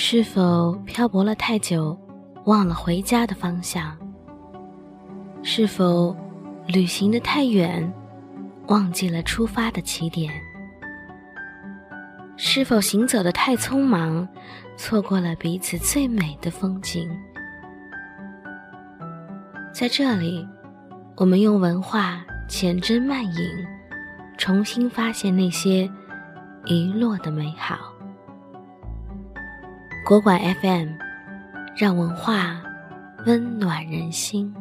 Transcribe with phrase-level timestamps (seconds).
[0.00, 1.98] 是否漂泊了太久，
[2.44, 3.98] 忘了回家的方向？
[5.42, 6.16] 是否
[6.68, 7.92] 旅行的太远，
[8.68, 10.32] 忘记了出发的起点？
[12.36, 14.26] 是否行走的太匆忙，
[14.76, 17.10] 错过了彼此最美的风景？
[19.74, 20.46] 在这里，
[21.16, 23.66] 我们用文化浅斟慢饮，
[24.38, 25.90] 重新发现那些
[26.66, 27.76] 遗落的美好。
[30.08, 30.96] 国馆 FM，
[31.76, 32.62] 让文化
[33.26, 34.54] 温暖人心。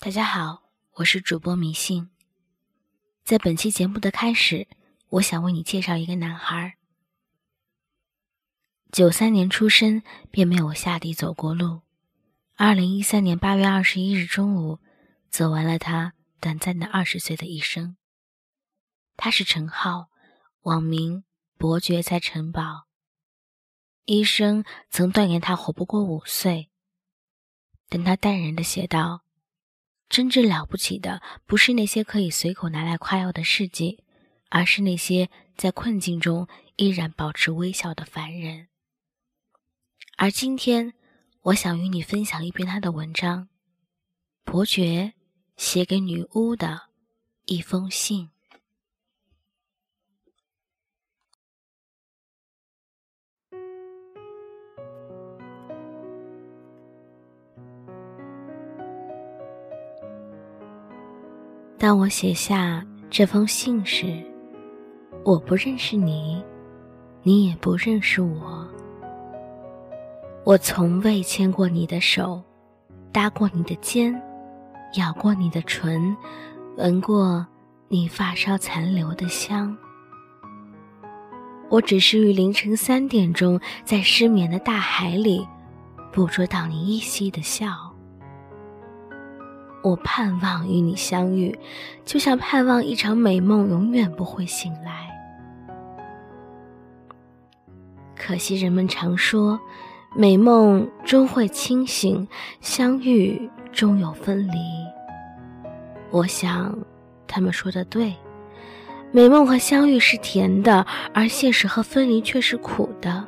[0.00, 2.10] 大家好，我是主播迷信。
[3.22, 4.66] 在本期节目的开始，
[5.10, 6.74] 我想为你介绍一个男孩。
[8.90, 11.82] 九三年出生，便没有下地走过路。
[12.56, 14.80] 二零一三年八月二十一日中午，
[15.30, 17.94] 走完了他短暂的二十岁的一生。
[19.20, 20.10] 他是陈浩，
[20.62, 21.24] 网名
[21.58, 22.86] 伯爵在城堡。
[24.04, 26.70] 医生曾断言他活不过五岁，
[27.88, 29.24] 但他淡然的写道
[30.08, 34.04] ：“真正了不起的，不是那些可以随口拿来夸耀的事迹，
[34.50, 38.68] 而是那些在困境中依然保持微笑的凡人。”
[40.16, 40.94] 而今天，
[41.42, 43.42] 我想与你分享一篇他的文章，
[44.44, 45.14] 《伯爵
[45.56, 46.90] 写给女巫的
[47.46, 48.26] 一封信》。
[61.78, 64.20] 当我写下这封信时，
[65.24, 66.42] 我不认识你，
[67.22, 68.66] 你也不认识我。
[70.44, 72.42] 我从未牵过你的手，
[73.12, 74.12] 搭过你的肩，
[74.96, 76.16] 咬过你的唇，
[76.76, 77.46] 闻过
[77.86, 79.76] 你发梢残留的香。
[81.68, 85.46] 我只是于凌晨三点钟，在失眠的大海里，
[86.12, 87.87] 捕捉到你依稀的笑。
[89.82, 91.56] 我盼望与你相遇，
[92.04, 95.08] 就像盼望一场美梦永远不会醒来。
[98.16, 99.58] 可惜人们常说，
[100.14, 102.26] 美梦终会清醒，
[102.60, 104.58] 相遇终有分离。
[106.10, 106.76] 我想，
[107.26, 108.14] 他们说的对，
[109.12, 110.84] 美梦和相遇是甜的，
[111.14, 113.24] 而现实和分离却是苦的。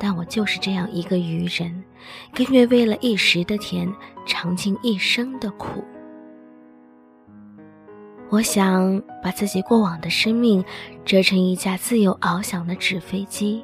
[0.00, 1.84] 但我就是这样一个愚人，
[2.34, 3.88] 甘愿为了一时的甜，
[4.26, 5.84] 尝尽一生的苦。
[8.30, 10.64] 我想把自己过往的生命
[11.04, 13.62] 折成一架自由翱翔的纸飞机，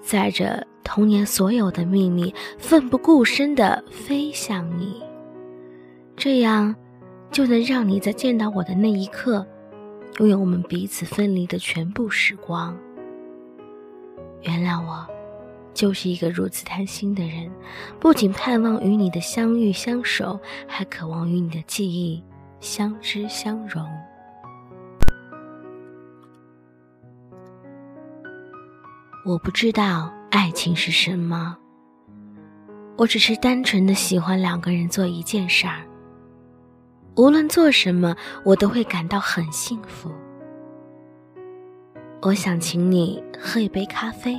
[0.00, 5.02] 载着童年所有的秘密，奋不顾身地飞向你。
[6.14, 6.72] 这样，
[7.32, 9.44] 就能让你在见到我的那一刻，
[10.18, 12.78] 拥有我们彼此分离的全部时光。
[14.42, 15.04] 原谅我，
[15.82, 17.50] 就是一个如此贪心的人，
[17.98, 20.38] 不仅盼望与你的相遇相守，
[20.68, 22.22] 还渴望与你的记忆
[22.60, 23.84] 相知相融。
[29.26, 31.58] 我不知道爱情是什么，
[32.96, 35.82] 我只是单纯的喜欢两个人做一件事儿。
[37.16, 38.14] 无论做什么，
[38.44, 40.12] 我都会感到很幸福。
[42.20, 44.38] 我想请你喝一杯咖啡。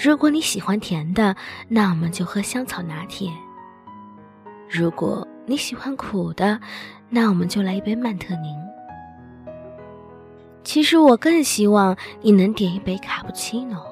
[0.00, 1.34] 如果你喜欢甜的，
[1.66, 3.32] 那我们就喝香草拿铁。
[4.70, 6.60] 如果你喜欢苦的，
[7.08, 8.56] 那我们就来一杯曼特宁。
[10.62, 13.84] 其实我更希望你能点一杯卡布奇诺，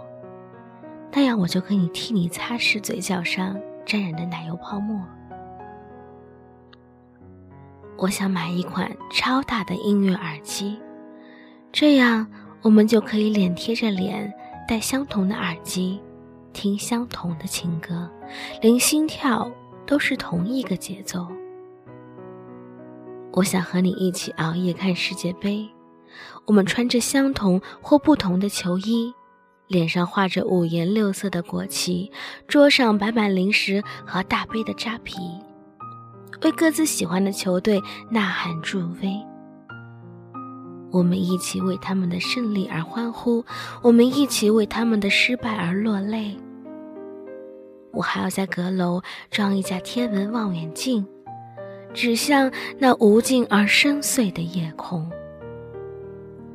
[1.12, 5.03] 那样我就可以替你擦拭嘴角上沾染的奶油泡沫。
[7.97, 10.78] 我想买一款超大的音乐耳机，
[11.73, 12.27] 这样。
[12.62, 14.33] 我们就可以脸贴着脸，
[14.69, 16.00] 戴相同的耳机，
[16.53, 18.10] 听相同的情歌，
[18.60, 19.49] 连心跳
[19.87, 21.25] 都是同一个节奏。
[23.32, 25.69] 我想和你一起熬夜看世界杯，
[26.46, 29.14] 我们穿着相同或不同的球衣，
[29.69, 32.11] 脸上画着五颜六色的国旗，
[32.49, 35.17] 桌上摆满零食和大杯的扎啤，
[36.43, 37.81] 为各自喜欢的球队
[38.11, 39.36] 呐喊助威。
[40.91, 43.44] 我们一起为他们的胜利而欢呼，
[43.83, 46.37] 我们一起为他们的失败而落泪。
[47.93, 51.06] 我还要在阁楼装一架天文望远镜，
[51.93, 55.11] 指向那无尽而深邃的夜空。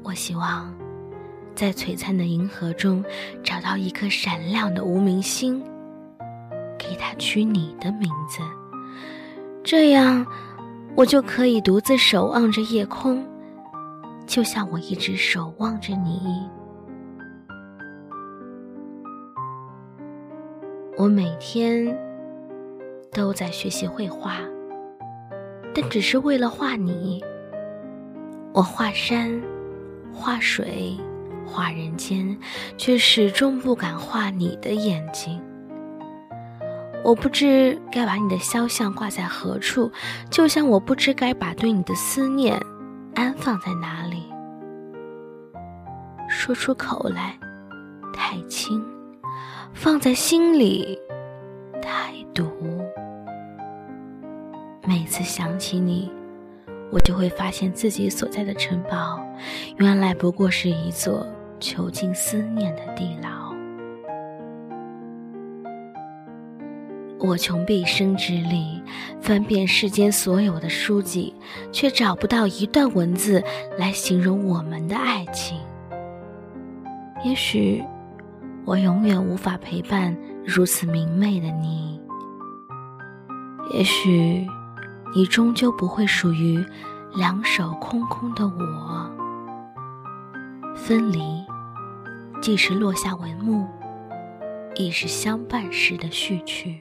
[0.04, 0.74] 我希望，
[1.56, 3.04] 在璀璨的银河中
[3.44, 5.62] 找到一颗闪亮的无名星，
[6.78, 8.40] 给它取你的名字，
[9.64, 10.26] 这样，
[10.96, 13.24] 我就可以独自守望着夜空。
[14.32, 16.50] 就像我一直守望着你。
[20.98, 21.94] 我每天
[23.12, 24.38] 都在学习绘画，
[25.76, 27.22] 但只是为了画你。
[28.54, 29.42] 我画山，
[30.14, 30.98] 画水，
[31.46, 32.40] 画人间，
[32.78, 35.42] 却始终不敢画你的眼睛。
[37.04, 39.92] 我不知该把你的肖像挂在何处，
[40.30, 42.58] 就像我不知该把对你的思念
[43.14, 44.21] 安放在哪里。
[46.44, 47.38] 说出口来
[48.12, 48.84] 太轻，
[49.76, 51.00] 放在心里
[51.80, 52.50] 太毒。
[54.88, 56.12] 每次想起你。
[56.92, 59.24] 我就会发现自己所在的城堡，
[59.78, 61.28] 原来不过是一座
[61.60, 63.54] 囚禁思念的地牢。
[67.20, 68.82] 我穷毕生之力
[69.22, 71.36] 翻遍世间所有的书籍，
[71.72, 73.44] 却找不到一段文字
[73.78, 75.60] 来形容我们的爱情。
[77.24, 77.84] 也许，
[78.66, 80.16] 我永远无法陪伴
[80.46, 82.02] 如此明媚的你。
[83.74, 84.48] 也许。
[85.14, 86.66] 你终究不会属于
[87.18, 89.12] 两手空空的我。
[90.74, 91.20] 分离，
[92.42, 93.68] 既是落下帷幕，
[94.74, 96.80] 亦是相伴时的序曲。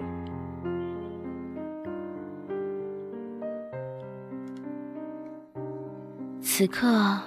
[6.41, 7.19] 此刻，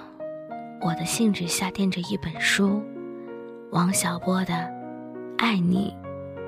[0.80, 2.82] 我的信纸下垫着一本书，
[3.74, 4.54] 王小波的
[5.36, 5.92] 《爱你，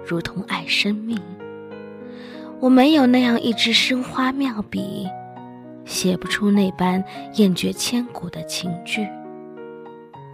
[0.06, 1.18] 如同爱生命》。
[2.60, 5.08] 我没有那样一支生花妙笔，
[5.84, 7.02] 写不出那般
[7.34, 9.04] 艳绝千古的情句。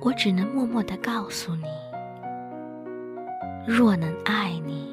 [0.03, 1.65] 我只能默默地告诉你：
[3.67, 4.87] 若能爱你，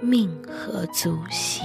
[0.00, 1.62] 命何足惜。